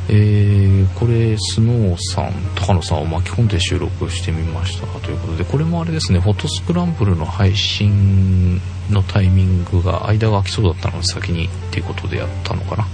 [0.08, 5.44] えーこれスノーさん高野さんを巻き込んで収録してみましたということで。
[5.44, 12.86] これもあれですねフォトスクランブルの配信のタイミングが間が空きそうだったので先にっていうことでやったのかな。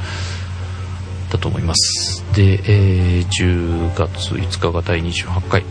[1.33, 2.25] だと思います。
[2.35, 5.65] で、えー10月5日が第28回、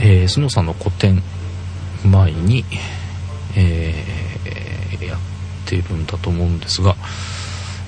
[0.00, 1.22] えー、スノーさんの個展
[2.04, 2.64] 前に、
[3.56, 4.10] えー
[5.06, 5.18] やっ
[5.64, 6.96] てるんだと思うんですが、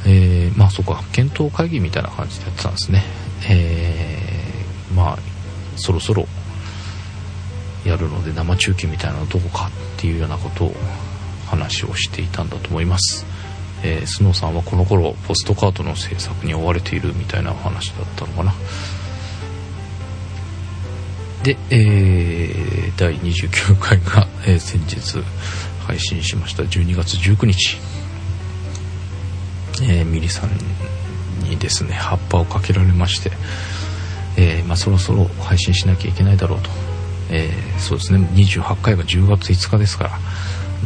[0.06, 3.02] えーまあそうか検討会議みたいな感じでやってたんですね。
[3.48, 5.18] えーまあ
[5.76, 6.26] そろそろ
[7.84, 10.74] やるので生中継みたいなのどうかっていうようなことを
[11.46, 13.26] 話をしていたんだと思います、
[13.82, 18.54] えースノーさんはこの頃ポストカードの制作に追われているみたいなお話だったのかな。
[21.42, 25.22] で、えー第29回が、えー先日
[25.86, 26.62] 配信しました。
[26.62, 27.78] 12月19日、
[29.82, 30.50] えーミリさん
[31.48, 33.32] にですね葉っぱをかけられまして、
[34.36, 36.70] えまあ、そろそろ配信しなきゃいけないだろうと、
[37.30, 38.20] えそうですね。
[38.34, 40.10] 28回が10月5日ですから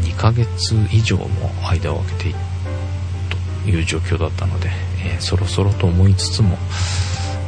[0.01, 1.27] 2ヶ月以上も
[1.69, 2.56] 間を空けていと
[3.67, 4.71] いう状況だったので、
[5.05, 6.59] えーそろそろと思いつつも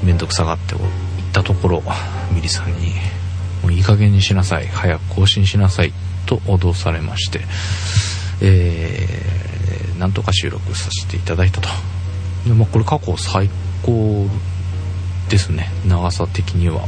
[0.02, 0.80] 面倒くさがっていっ
[1.32, 1.82] たところ
[2.32, 2.94] ミリさんに
[3.62, 5.92] 「もういい加減にしなさい早く更新しなさい」
[6.26, 7.40] と脅されまして、
[8.40, 11.68] えーなんとか収録させていただいたと。
[12.46, 13.50] で、まあ、これ過去最
[13.82, 14.28] 高
[15.28, 15.72] ですね。
[15.84, 16.86] 長さ的には。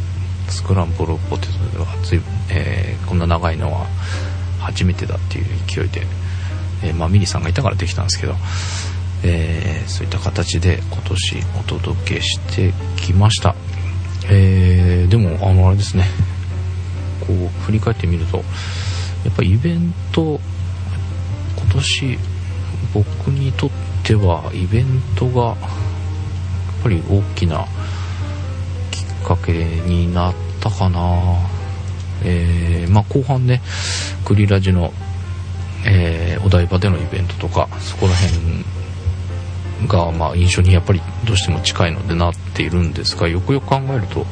[0.49, 3.87] スクランブルポテトではずい、えーこんな長いのは
[4.61, 6.07] 初めてだっていう勢いで、
[6.83, 8.35] えーまあ、ミリさんがいたからできたんですけど、
[9.23, 13.57] えーそういった形で今年お届けしてきました、
[14.31, 16.05] えーでもあのあれですね。
[17.27, 20.41] こう振り返ってみるとやっぱイベント
[21.57, 22.19] 今年
[22.95, 23.71] 僕にとっ
[24.05, 25.57] てはイベントがやっ
[26.83, 27.67] ぱり大きな
[28.91, 31.37] きっかけになったかな。
[32.23, 33.63] えーまあ、後半ね
[34.25, 34.93] クリラジの、
[35.87, 38.65] えお台場でのイベントとかそこら辺
[39.87, 44.27] が、まあ、印象にやっぱりどうしても近いのでなっているんですがよくよく考えると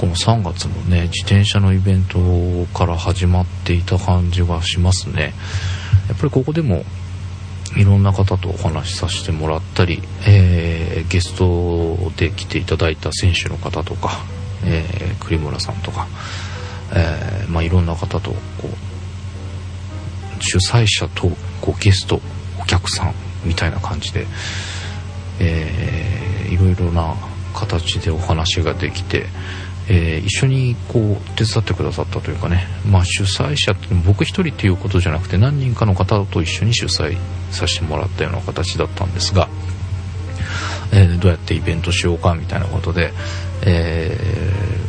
[0.00, 2.18] この3月もね自転車のイベント
[2.76, 5.34] から始まっていた感じがしますね。
[6.08, 6.84] やっぱりここでも
[7.76, 14.24] いろんな方とお話しさせてもらったり、えーゲストで来ていただいた選手の方とか、
[14.64, 16.08] えー栗村さんとか、
[16.92, 21.28] えーまあ、いろんな方とこう主催者と
[21.60, 22.20] こうゲスト
[22.60, 24.26] お客さんみたいな感じで、
[25.40, 27.14] えーいろいろな
[27.54, 29.26] 形でお話ができて、
[29.88, 37.16] えー一緒にこう手伝ってくださったというかね、まあ、主催者って僕一人っていうことじゃなくて何人かの方と一緒に主催
[37.50, 39.48] させてもらったような形だったんですが、
[40.92, 43.12] えーどうやってイベントしようかみたいなことで、
[43.64, 44.16] え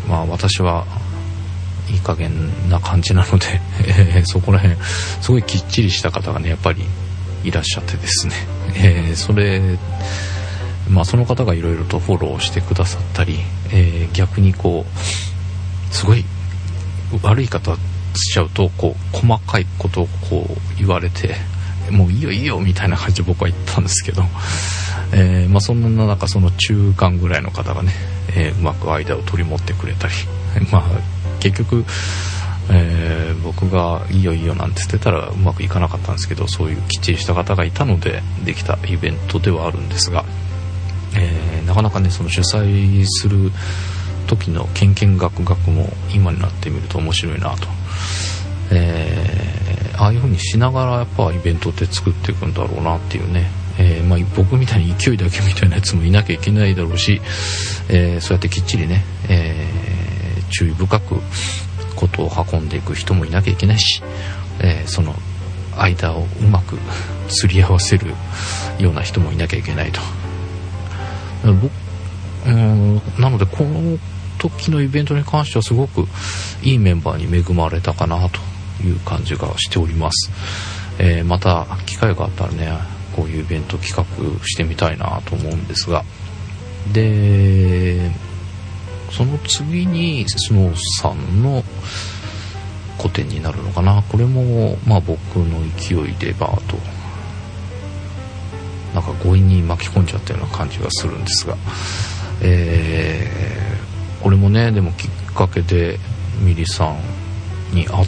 [0.05, 0.85] ーまあ、私は
[1.89, 4.77] いい加減な感じなので、そこら辺
[5.21, 6.83] すごいきっちりした方がねやっぱり
[7.43, 8.33] いらっしゃってですね、
[8.75, 9.61] えーそれ
[10.89, 13.39] まあ、その方がいろいろとフォローしてくださったり、
[13.71, 16.25] えー逆にこうすごい
[17.21, 17.75] 悪い方
[18.15, 21.35] しちゃうとこう細かいことをこう言われて
[21.89, 24.23] もういいよいいよみたいな感じで僕は言ったんですけど、
[25.13, 27.91] えーまあ、そんな中その中間ぐらいの方がね、
[28.35, 30.13] えうまく間を取り持ってくれたり
[30.71, 30.83] まあ
[31.39, 31.85] 結局、
[32.69, 40.23] えー僕がいいよいいよなんて言ってたらうまくいかなかったんですけどそういうきっちりした方がいたのでできたイベントではあるんですが。
[41.17, 43.51] えーなかなかねその主催する
[44.27, 47.67] 時のけんけんがくがくも今になってみると面白いなと、
[48.71, 49.51] えー
[49.97, 57.21] ああいう風にしながらやっぱイベントって作っていくんだろうなっていうね、えーまあ、僕みたいに勢いだけみたいなやつもいなきゃいけないだろうし、
[57.89, 59.81] えーそうやってきっちりね、えー
[60.49, 61.15] 注意深く
[62.01, 64.01] ことを運んでいく人もいなきゃいけないし、
[64.59, 65.13] えーその
[65.77, 66.77] 間をうまく
[67.29, 68.13] すり合わせる
[68.77, 70.01] ような人もいなきゃいけないと。
[71.43, 71.71] 僕
[72.45, 73.97] うんなのでこの
[74.37, 76.07] 時のイベントに関してはすごく
[76.63, 78.39] いいメンバーに恵まれたかなと
[78.83, 80.31] いう感じがしております、
[80.97, 82.73] えーまた機会があったらね
[83.15, 86.03] こういうイベント企画してみたいなと思うんですが。
[86.91, 88.11] で
[89.11, 91.63] その次にスノーさんの
[92.97, 94.03] 個展になるのかな。
[94.09, 96.77] これもまあ僕の勢いでバーと
[98.93, 101.55] なんか強引に巻き込んじゃったような感じがするんですが、
[102.41, 103.61] えー
[104.21, 105.97] これもねでもきっかけで
[106.41, 106.99] ミリさん
[107.73, 108.05] に会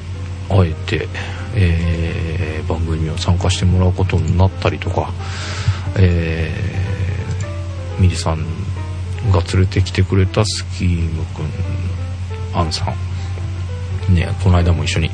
[0.48, 1.08] 会えて、
[1.56, 5.12] えー番組を参加してもらうことになったりとか、
[5.98, 8.46] えーミリさん
[9.32, 12.94] が連れてきてくれたスキームくんアンさ
[14.10, 14.14] ん。
[14.14, 15.10] ねこの間も一緒に、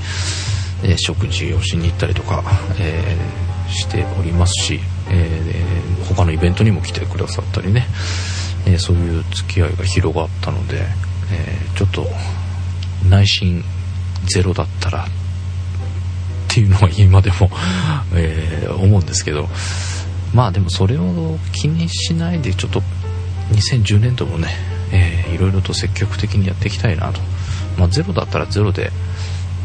[0.83, 2.43] えー食事をしに行ったりとか、
[2.79, 7.85] えーしておりますし、えー他のイベントにも来てくださったりね、
[8.65, 10.81] えそういう付き合いが広がったので、
[11.31, 12.07] えちょっと
[13.07, 13.63] 内心
[14.25, 15.07] ゼロだったらっ
[16.47, 17.49] ていうのは今でも、
[18.15, 19.47] え思うんですけど。
[20.33, 22.83] まあでもそれを気にしないでちょっと
[23.59, 24.47] 2010年度もね、
[24.91, 27.19] えーいろいろと積極的にやっていきたいなと、
[27.77, 28.91] まあ、ゼロだったらゼロで、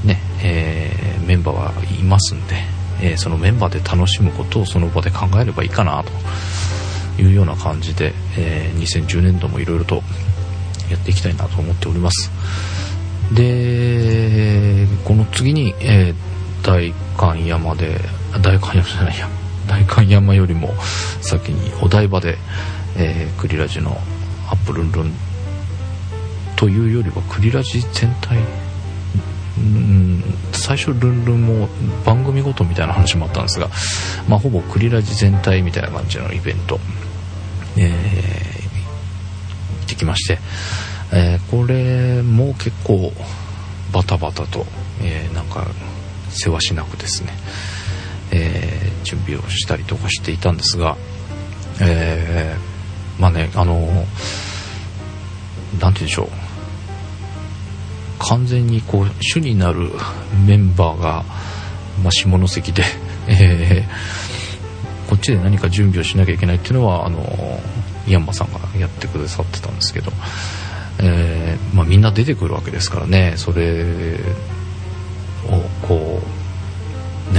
[0.04, 2.54] ねえーメンバーはいますんで、
[3.00, 10.02] えーそのメンバーで楽しむことをその場で考えればいいかなというような感じで、えー2010年度もいろいろと
[10.90, 12.30] やっていきたいなと思っております。
[13.32, 16.14] でこの次に、えー
[16.64, 18.00] 代官山で
[18.32, 19.28] あ代官山じゃないや。
[19.68, 20.72] 代官山よりも
[21.20, 22.38] 先にお台場で、
[22.96, 23.90] えークリラジの
[24.48, 25.12] アップルンルン
[26.56, 28.38] というよりはクリラジ全体
[29.58, 31.68] うん最初ルンルンも
[32.04, 33.68] 番組ごとみたいな話もあったんですが、
[34.28, 36.78] まあ、ほぼクリラジ全体みたいな感じのイベント、
[37.76, 38.64] えー
[39.80, 40.38] 行ってきまして、
[41.12, 43.12] えーこれも結構
[43.92, 44.66] バタバタと、
[45.02, 45.66] えーなんか
[46.30, 47.30] 世話しなくですね、
[48.32, 50.96] えー準備をしたりとかしていたんですが、
[51.80, 52.73] えー
[53.18, 54.06] まあねあのなんて
[55.80, 56.28] 言うんでしょう。
[58.18, 59.90] 完全にこう主になる
[60.46, 61.24] メンバーが、
[62.02, 62.84] まあ、下関で、
[63.28, 64.24] えー
[65.08, 67.60] こっちで何か準備をしなきゃいけないっていうのはあの
[68.08, 70.10] ヤンマさんがやってくださってたんですけど、
[71.00, 73.34] えーまあ、みんな出てくるわけですからね。
[73.36, 74.18] それ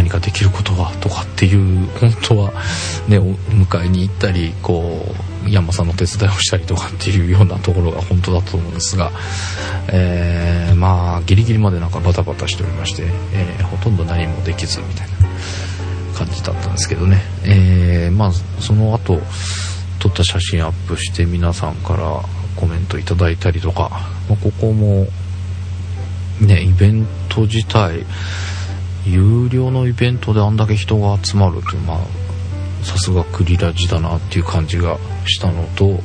[0.05, 2.51] 何何かできることはとかっていう本当は
[3.07, 5.01] ね迎えに行ったりこ
[5.45, 9.11] う山さんの手伝いをしたりとかっていうようなところが本当だと思うんですが、
[9.91, 13.03] えー、まあギリギリまでなんかバタバタしておりまして、
[13.33, 15.15] えー、ほとんど何もできずみたいな
[16.15, 19.19] 感じだったんですけどね、えー、まあその後
[19.99, 22.21] 撮った写真アップして皆さんから
[22.55, 23.89] コメントいただいたりとか、
[24.29, 25.07] まあ、ここも
[26.41, 28.05] ねイベント自体
[29.05, 31.97] 有料のイベントであんだけ人が集まるとまあ
[32.83, 35.99] さすがクリラジだなっていう感じがしたのと、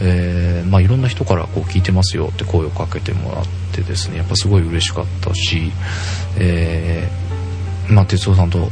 [0.00, 5.70] えー、まあ、いろんな人からこう聞いてますよって声をかけてもらってですねやっぱすごい嬉しかったし、
[6.38, 8.68] えー、まあ、哲夫さんと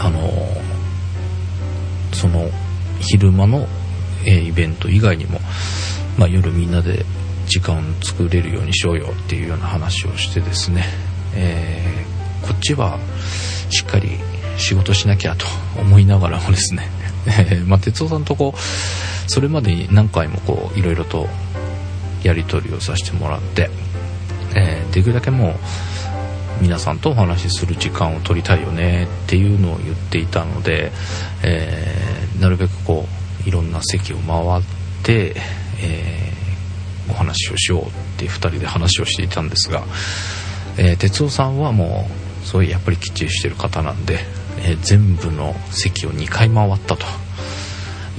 [0.00, 0.20] あの
[2.12, 2.48] その
[3.00, 3.66] 昼間の、
[4.24, 5.40] えー、イベント以外にも、
[6.16, 7.04] まあ、夜みんなで
[7.46, 10.84] 時間作れるようにしようよっていうような話をしてですね、
[11.34, 12.11] えー、
[12.52, 12.98] こっちは
[13.70, 14.10] しっかり
[14.58, 15.46] 仕事しなきゃと
[15.80, 16.86] 思いながらもですね、
[17.66, 18.54] まあ、哲夫さんとこ
[19.26, 21.30] それまでに何回もこういろいろと
[22.22, 23.70] やり取りをさせてもらって、
[24.54, 25.54] えー、できるだけもう
[26.60, 30.92] 皆さんとお話しする時間を取りたいよねっていうのを言っていたので、
[31.42, 33.08] えー、なるべくこ
[33.46, 34.62] ういろんな席を回っ
[35.02, 35.34] て、
[35.80, 39.84] えー、お話をしようって2人で話をしていたんですが、
[40.76, 44.18] えー、哲夫さんはもうそういうやっぱりきっちりしてる方なんで、
[44.64, 47.06] え全部の席を2回回ったと。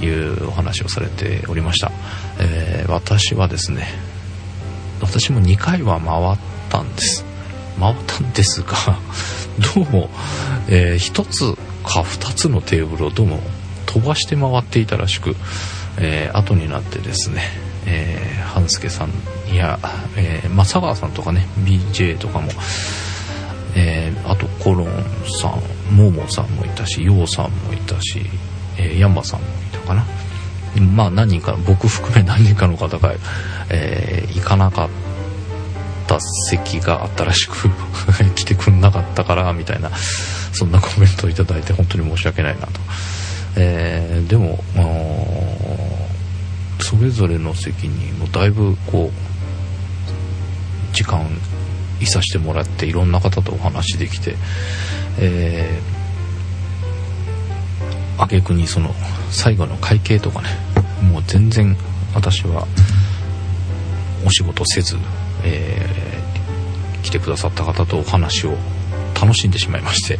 [0.02, 1.92] いうお話をされておりました、
[2.40, 3.86] え私はですね
[5.00, 7.24] 私も2回は回ったんです。
[7.78, 8.74] 回ったんですが
[9.74, 10.10] どうも、
[10.68, 13.42] えー、1つか2つのテーブルをどうも
[13.86, 15.36] 飛ばして回っていたらしく、
[15.98, 17.42] えー、後になってですね、
[17.86, 19.10] えー、半助さん
[19.54, 19.78] や、
[20.16, 22.48] えー、松川さんとかね BJ とかも、
[23.76, 24.86] えー、あとコロン
[25.40, 28.20] さんモモさんもいたしヨウさんもいたし、
[28.78, 30.04] えー、ヤンバさんもいたかな。
[30.80, 33.14] まあ何人か僕含め何人かの方が、
[33.70, 34.88] えー、行かなかっ
[36.06, 37.70] た席があったらしく
[38.34, 39.90] 来てくんなかったからみたいな
[40.52, 42.72] そんなコメントをいただいて本当に申し訳ないなと、
[43.56, 44.64] えー、でも
[46.80, 51.26] それぞれの席にもだいぶこう時間
[52.00, 54.36] いさしてもらっていろんな方とお話できて
[55.16, 58.90] えー、挙句にその
[59.30, 60.48] 最後の会計とかね
[61.02, 61.76] もう全然
[62.14, 62.66] 私は
[64.26, 64.96] お仕事せず
[65.44, 68.56] えー、来てくださった方とお話を
[69.20, 70.18] 楽しんでしまいまして、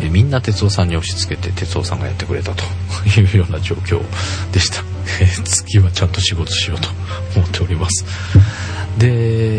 [0.00, 2.64] えー、みんな哲夫さんに押し付けて哲夫さんがやってくれたと
[3.18, 4.00] いうような状況
[4.52, 4.84] でした、
[5.44, 6.88] 次はちゃんと仕事しようと
[7.36, 8.04] 思っております。
[8.98, 9.57] で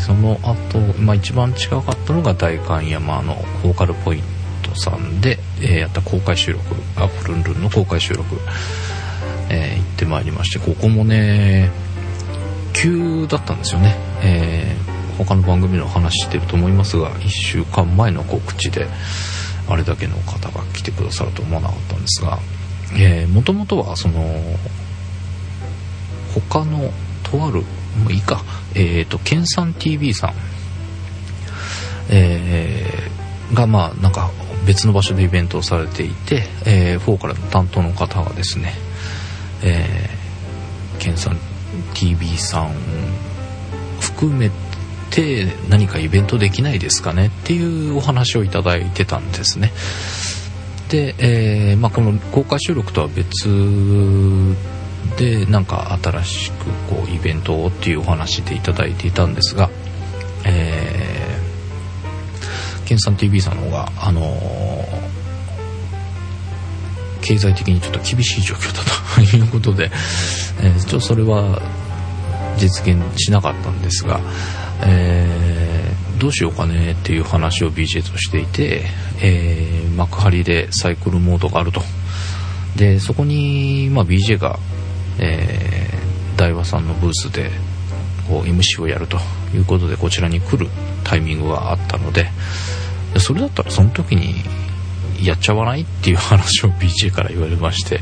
[0.00, 4.22] その後、まあ一番近かったのが代官山のボーカルポイン
[4.62, 6.64] トさんで、えー、やった公開収録
[6.96, 8.36] アップルンルンの公開収録、
[9.50, 11.70] えー、行ってまいりましてここもね
[12.72, 18.86] 急だったんですよね、えー、他の番組の話してると思いますが1週間前の告知で
[19.68, 22.38] あれだけの方が来てくださると思わなかったんですが
[23.32, 24.22] もともとはその
[26.50, 26.90] 他の
[27.22, 27.62] とある
[27.96, 28.42] もういいか。
[28.74, 30.34] えっ、ー、と研鑽 TV さん。
[32.10, 34.30] えー、がまあなんか
[34.66, 38.74] 別の場所でイベントをされていて、えー、4からの担当の方がですね、
[39.62, 41.36] えー、研鑽
[41.94, 42.72] TV さん
[44.00, 44.50] 含め
[45.10, 49.72] て何かイベントできないですかねっていうお話をいただいてたんですね。
[50.88, 53.48] で、えー、まあ、この公開収録とは別
[55.18, 59.68] でなんか新しくこうイベントをっていうお話でいただいていたんですが
[60.46, 65.18] えー、ケンさん TV さんの方があのー
[67.28, 68.82] 経済的にちょっと厳しい状況だ
[69.16, 69.90] ということで、
[70.62, 71.60] えー、ちょっとそれは
[72.56, 74.18] 実現しなかったんですが、
[74.86, 78.82] えー、どうしようかねっていう話を BJ としていて、
[79.22, 81.82] えー、幕張でサイクルモードがあると。
[82.76, 84.58] でそこに、まあ、BJ が、
[85.18, 87.50] えー、大和さんのブースで
[88.28, 89.18] こう MC をやると
[89.54, 90.68] いうことでこちらに来る
[91.04, 92.30] タイミングがあったので
[93.18, 94.44] それだったらその時に
[95.24, 98.00] やっちゃわないっていう話を BJ から言われまして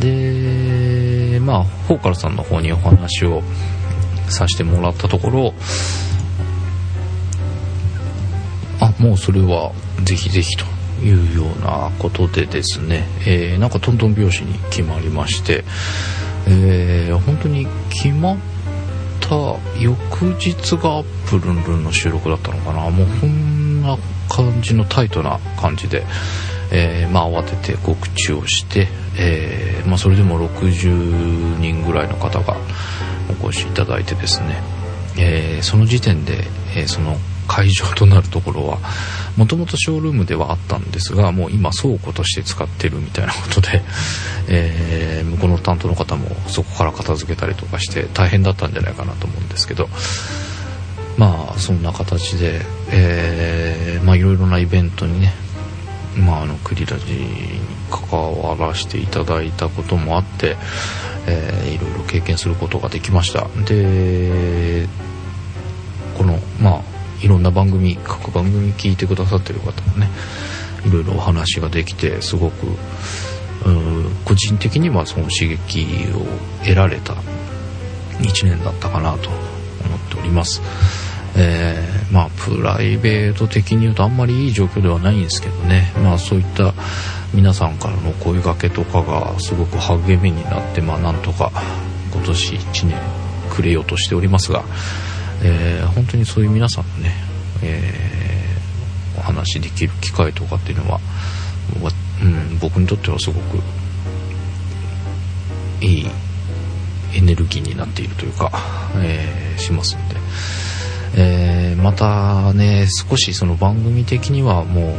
[0.00, 3.42] でまあフォーカルさんの方にお話を
[4.28, 5.54] させてもらったところ
[8.80, 9.72] あもうそれは
[10.04, 10.79] ぜひぜひと。
[11.02, 15.64] いうようなことでですね、えー、なんかトントン拍子に決まりまして、
[16.46, 18.36] えー、本当に決まっ
[19.20, 19.36] た
[19.80, 22.90] 翌日がアップルンルンの収録だったのかな。
[22.90, 23.96] もうこんな
[24.28, 26.04] 感じのタイトな感じで、
[26.70, 28.88] えーまあ、慌てて告知をして、
[29.18, 32.56] えまあ、それでも60人ぐらいの方が
[33.42, 34.62] お越しいただいてですね、
[35.18, 36.44] えその時点で、
[36.76, 37.16] えその
[37.50, 38.78] 会場となるところは
[39.36, 43.82] もともとショールームではあったんですがもう今倉庫として使ってるみたいなことで、
[44.46, 49.88] えー向こうの担当の方もそこから片付けたりとかして大変だったんじゃないかなと思うんですけど
[51.16, 55.34] まあそんな形で、えーまあいろいろなイベントにね
[56.16, 60.56] まああのクリラジに関わらせていただいたこともあって、
[61.26, 63.48] えーいろいろ経験することができました。
[63.66, 64.86] で
[66.16, 66.89] このまあ
[67.22, 70.08] いろんな番組各番組聞いてくださってる方もね
[70.86, 72.66] いろいろお話ができてすごく
[74.24, 76.24] 個人的にはその刺激を
[76.62, 77.14] 得られた
[78.20, 79.40] 1年だったかなと思っ
[80.10, 80.62] ております。
[81.36, 85.92] えーまあプライベート的に言うとあんまりいい状況ではないんですけどね。
[86.02, 86.74] まあそういった
[87.32, 91.52] 皆さんからの声掛けとかがすごく励みになってまあなんとか
[92.12, 92.98] 今年1年
[93.50, 94.64] くれようとしておりますが、
[95.42, 97.12] えー本当にそういう皆さんのね、
[97.62, 98.10] えー
[99.18, 101.00] お話できる機会とかっていうのは、
[102.22, 103.58] うん、僕にとってはすごく
[105.82, 106.06] いい
[107.14, 108.50] エネルギーになっているというか、
[109.02, 110.16] えーしますんで、
[111.16, 114.94] えーまたね少しその番組的にはもうも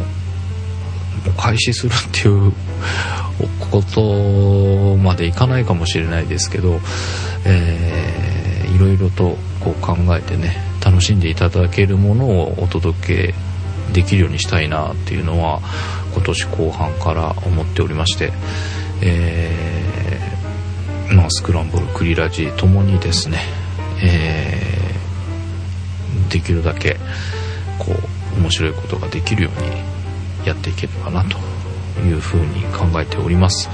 [1.27, 2.51] う開始するっていう
[3.71, 6.79] ことまでいかないかもしれないですけど、
[7.45, 13.33] えーいろいろとこう考えてね楽しんでいただけるものをお届け
[13.93, 15.59] できるようにしたいなっていうのは
[16.13, 18.31] 今年後半から思っておりまして、
[19.01, 23.39] えーまあ、スクランブルクリラジともにですね、
[24.03, 24.71] えー
[26.31, 26.97] できるだけ
[27.77, 27.91] こ
[28.37, 31.37] う面白いことができるようにやっていければなと
[32.03, 33.69] いうふうに考えております。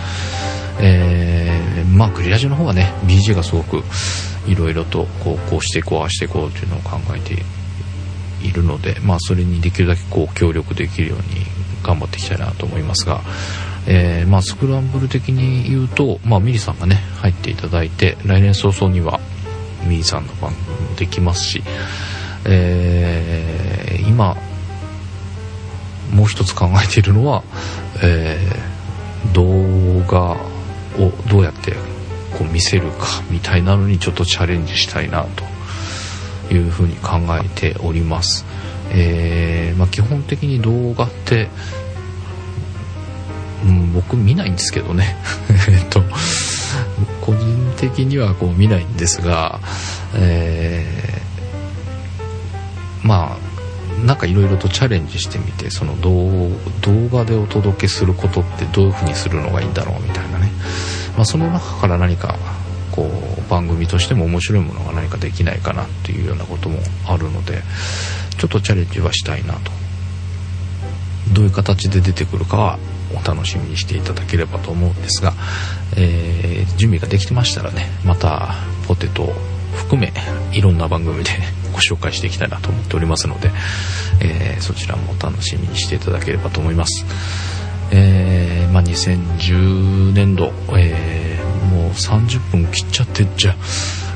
[0.80, 1.58] えー
[1.98, 3.84] まあクリラジの方はね BG がすごく
[4.48, 7.44] いろいろとこうこうしていこうああしていこうというのを考えて
[8.46, 11.24] いるので、まあ、それにできるだけこう協力できるように
[11.84, 13.22] 頑張っていきたいなと思いますが、
[13.88, 19.20] えーまあ、スクランブル的に言うと、まあ、ミリさんがね入っていただいて来年早々には
[19.86, 21.64] ミリさんの番組もできますし、
[22.46, 24.38] えー今
[26.18, 27.44] もう一つ考えているのは、
[28.04, 28.78] えー
[29.34, 30.34] 動画
[30.98, 31.74] をどうやって
[32.38, 35.26] こう見せるかみたいなのにちょっとチャレンジしたいな
[36.48, 38.46] というふうに考えております。
[38.90, 41.50] えーまあ、基本的に動画って、
[43.66, 45.18] うん、僕見ないんですけどね
[45.68, 46.02] えっと
[47.20, 49.60] 個人的にはこう見ないんですが、
[50.16, 53.47] えーまあ
[54.06, 56.50] なんかいろいろとチャレンジしてみてその動
[56.82, 60.52] 動画でお届けすることってどういうふうにするのがいいんだろうみたいなね、
[61.16, 62.36] まあ、その中から何か
[62.92, 67.62] こう番組としても面白いものが何かできないかなっていうようなこともあるので
[68.38, 69.72] ちょっとチャレンジはしたいなと。
[71.34, 72.80] どういう形で出てくるかは
[73.12, 75.34] お楽しみにしていただければと思うんですが、
[75.98, 78.54] えー準備ができてましたらねまた
[78.88, 79.34] ポテトを
[79.74, 80.14] 含め
[80.54, 81.32] いろんな番組で
[81.78, 83.52] ご紹介していきたいなと思っておりますので、
[84.20, 87.06] えーそちらも楽しみにしていただければと思います。
[87.92, 93.56] えーまあ、2010年度、えーもう30分切っちゃってじゃあ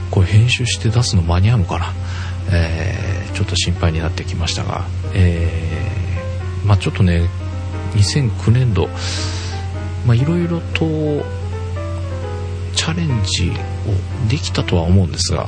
[0.10, 1.94] これ編集して出すの間に合うのかな、
[2.52, 7.30] えーちょっと心配になってきましたが、えーまあ、ちょっとね
[7.94, 8.88] 2009年度
[10.06, 10.86] まあいろいろと
[12.76, 15.48] チャレンジをできたとは思うんですが、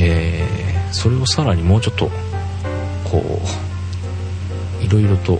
[0.00, 2.10] えーそれをさらにもうちょっと
[3.04, 3.40] こ
[4.80, 5.38] ういろいろと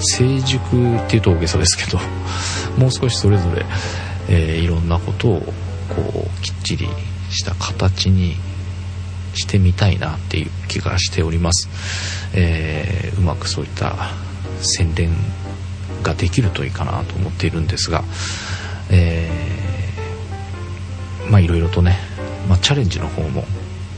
[0.00, 1.98] 成熟っていうと大げさですけど
[2.78, 3.64] もう少しそれぞれ、
[4.28, 5.52] えーいろんなことを
[5.88, 6.88] こうきっちり
[7.30, 8.36] した形に
[9.34, 11.68] してみたいなっていう気がしております、
[12.34, 14.10] えーうまくそういった
[14.60, 15.10] 宣伝
[16.02, 18.04] ができるといいかなと思っているんですが、
[18.90, 21.98] えーまあいろいろとね、
[22.48, 23.44] まあ、チャレンジの方も、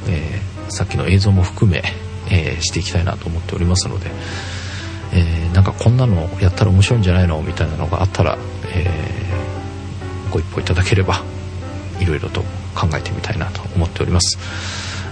[0.09, 1.83] えーさっきの映像も含め、
[2.31, 4.11] えーしていきたいなと思っておりますので、
[5.13, 8.39] えーなんかこんなのやったら面白いんじゃないのみたいなのがあったら、
[8.75, 11.25] えーご一報いただければ
[11.99, 12.43] いろいろと
[12.73, 14.39] 考えてみたいなと思っております、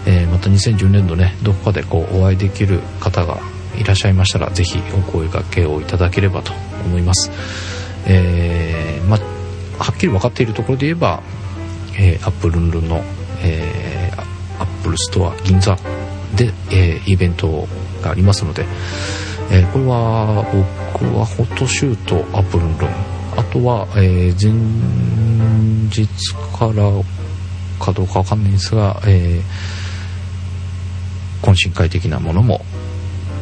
[0.07, 3.41] えまた2010年度ねどこかでこうお会いできる方が
[3.77, 6.53] いらっしゃいましたらぜひお声掛けをいただければと
[6.85, 7.33] 思います、
[8.07, 11.21] えまはっきり分かっているところで言えば、
[11.99, 13.03] えーアップルンルンの、
[13.43, 14.08] えー
[14.59, 15.77] アップルストア銀座
[16.37, 17.67] で、えーイベント
[18.03, 18.65] がありますので、
[19.51, 20.45] えーこれは
[20.93, 24.53] 僕はフォトシュートアップルロンあとは、え前
[25.91, 26.07] 日
[26.57, 26.91] から
[27.79, 29.41] かどうかわかんないんですが、え
[31.43, 32.63] 懇親会的なものも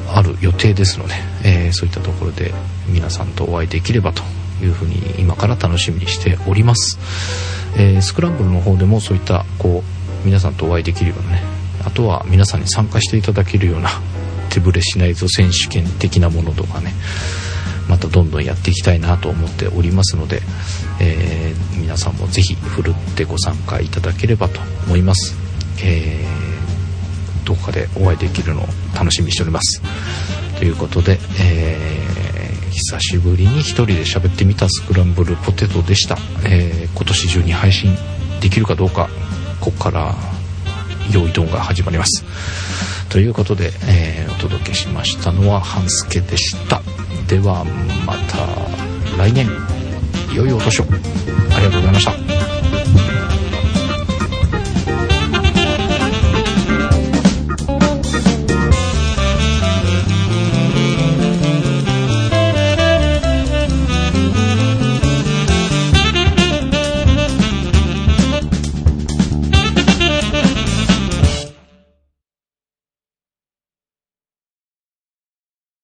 [0.08, 1.14] ある予定ですので、
[1.44, 2.52] えそういったところで
[2.88, 4.22] 皆さんとお会いできればと
[4.62, 6.98] いうふうに今から楽しみにしております、
[7.78, 9.95] えースクランブルの方でもそういったこう
[10.26, 11.42] 皆さんとお会いできるようなね。
[11.84, 13.90] あとは皆さんに参加していただけるような
[14.50, 16.92] 手ぶれしないぞ選手権的なものとかね。
[17.88, 20.42] またどんどんやっていきたいなと思っておりますので、
[20.98, 25.36] えー皆さんもぜひふるってご参加いただければと思います、
[25.82, 29.80] えーどこかでお会いできるのを楽しみにしております。
[30.58, 32.06] ということで、えー
[32.72, 37.96] 久しぶりに一人で喋ってみたスクランブルポテトでした、え今年中に配信
[38.40, 39.08] できるかどうか
[39.66, 40.14] ここから
[41.12, 42.24] 用意ドンが始まります。
[43.08, 46.82] ということで、えーお届けしましたのは半助でした。
[47.26, 47.64] では
[48.04, 48.46] また
[49.18, 49.48] 来年。
[50.34, 50.84] 良いお年を。
[50.84, 52.35] ありがとうございました。